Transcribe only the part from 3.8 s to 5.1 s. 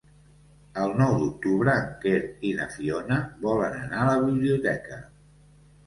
anar a la biblioteca.